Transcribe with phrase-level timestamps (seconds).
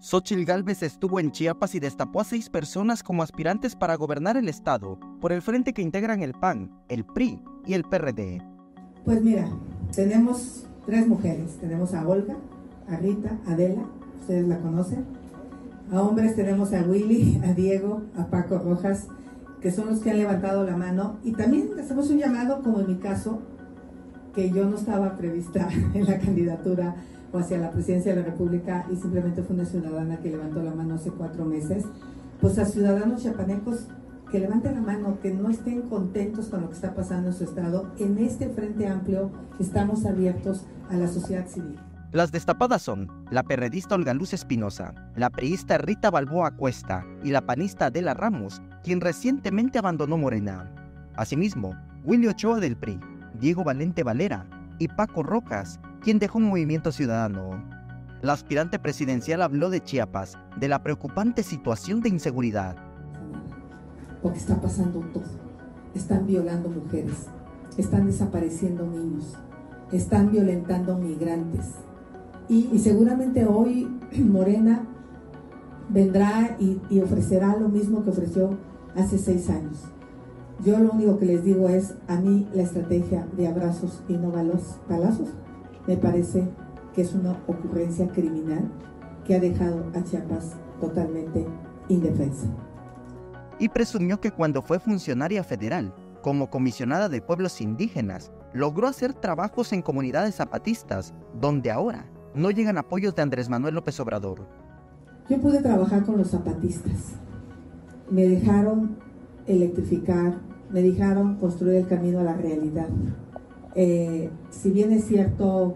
[0.00, 4.48] Xochitl Gálvez estuvo en Chiapas y destapó a seis personas como aspirantes para gobernar el
[4.48, 8.42] estado por el frente que integran el PAN, el PRI y el PRD.
[9.04, 9.46] Pues mira,
[9.94, 11.58] tenemos tres mujeres.
[11.60, 12.34] Tenemos a Olga,
[12.88, 13.84] a Rita, a Adela,
[14.18, 15.04] ustedes la conocen.
[15.92, 19.06] A hombres tenemos a Willy, a Diego, a Paco Rojas,
[19.60, 21.18] que son los que han levantado la mano.
[21.24, 23.42] Y también hacemos un llamado, como en mi caso,
[24.34, 26.96] que yo no estaba prevista en la candidatura
[27.32, 30.74] o hacia la presidencia de la República y simplemente fue una ciudadana que levantó la
[30.74, 31.84] mano hace cuatro meses,
[32.40, 33.86] pues a ciudadanos chapanecos
[34.30, 37.44] que levanten la mano, que no estén contentos con lo que está pasando en su
[37.44, 41.78] estado, en este Frente Amplio estamos abiertos a la sociedad civil.
[42.12, 47.46] Las destapadas son la perredista Olga Luz Espinosa, la priista Rita Balboa Cuesta y la
[47.46, 50.72] panista Adela Ramos, quien recientemente abandonó Morena.
[51.16, 52.98] Asimismo, Willy Ochoa del PRI,
[53.38, 54.44] Diego Valente Valera
[54.78, 57.62] y Paco Rocas, quien dejó un movimiento ciudadano.
[58.22, 62.76] La aspirante presidencial habló de Chiapas, de la preocupante situación de inseguridad.
[64.22, 65.24] Porque está pasando todo.
[65.94, 67.26] Están violando mujeres,
[67.76, 69.36] están desapareciendo niños,
[69.92, 71.74] están violentando migrantes.
[72.48, 74.86] Y, seguramente hoy Morena
[75.88, 78.58] vendrá y, ofrecerá lo mismo que ofreció
[78.94, 79.84] hace seis años.
[80.64, 84.30] Yo lo único que les digo es, a mí la estrategia de abrazos y no
[84.30, 85.28] balazos
[85.86, 86.48] me parece
[86.94, 88.70] que es una ocurrencia criminal
[89.24, 91.46] que ha dejado a Chiapas totalmente
[91.88, 92.46] indefensa.
[93.58, 99.72] Y presumió que cuando fue funcionaria federal, como comisionada de pueblos indígenas, logró hacer trabajos
[99.72, 104.46] en comunidades zapatistas, donde ahora no llegan apoyos de Andrés Manuel López Obrador.
[105.28, 107.14] Yo pude trabajar con los zapatistas.
[108.10, 108.96] Me dejaron
[109.46, 110.38] electrificar,
[110.70, 112.88] me dejaron construir el camino a la realidad.
[113.74, 115.74] Eh, si bien es cierto,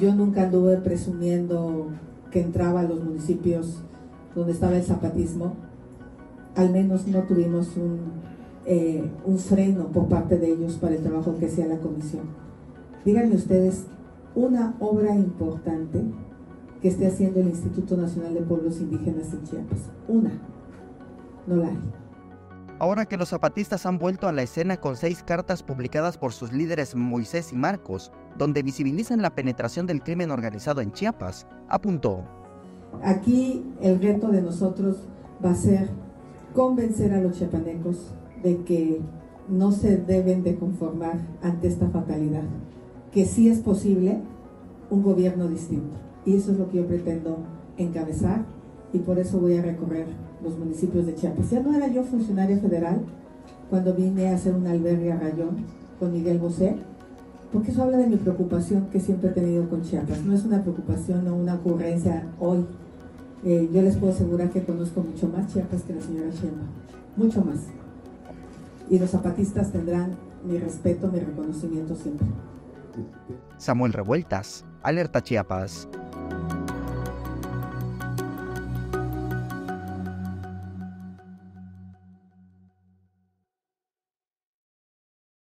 [0.00, 1.88] yo nunca anduve presumiendo
[2.30, 3.82] que entraba a los municipios
[4.34, 5.54] donde estaba el zapatismo,
[6.54, 7.98] al menos no tuvimos un,
[8.66, 12.24] eh, un freno por parte de ellos para el trabajo que hacía la comisión.
[13.04, 13.86] Díganme ustedes,
[14.34, 16.02] una obra importante
[16.82, 19.90] que esté haciendo el Instituto Nacional de Pueblos Indígenas en Chiapas.
[20.06, 20.32] Una.
[21.46, 21.78] No la hay.
[22.80, 26.52] Ahora que los zapatistas han vuelto a la escena con seis cartas publicadas por sus
[26.52, 32.22] líderes Moisés y Marcos, donde visibilizan la penetración del crimen organizado en Chiapas, apuntó.
[33.02, 35.08] Aquí el reto de nosotros
[35.44, 35.90] va a ser
[36.54, 39.00] convencer a los chiapanecos de que
[39.48, 42.44] no se deben de conformar ante esta fatalidad,
[43.10, 44.20] que sí es posible
[44.88, 45.96] un gobierno distinto.
[46.24, 47.38] Y eso es lo que yo pretendo
[47.76, 48.44] encabezar
[48.92, 50.06] y por eso voy a recorrer
[50.42, 51.50] los municipios de Chiapas.
[51.50, 53.00] Ya no era yo funcionaria federal
[53.70, 55.64] cuando vine a hacer un albergue Rayón
[55.98, 56.76] con Miguel Bosé,
[57.52, 60.22] porque eso habla de mi preocupación que siempre he tenido con Chiapas.
[60.22, 62.64] No es una preocupación o una ocurrencia hoy.
[63.44, 66.68] Eh, yo les puedo asegurar que conozco mucho más Chiapas que la señora Sheinbaum,
[67.16, 67.58] mucho más.
[68.90, 72.26] Y los zapatistas tendrán mi respeto, mi reconocimiento siempre.
[73.58, 75.88] Samuel Revueltas, Alerta Chiapas.